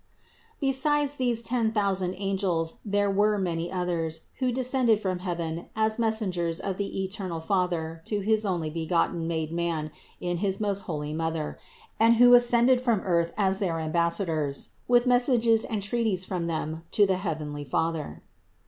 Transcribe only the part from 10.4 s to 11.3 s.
most holy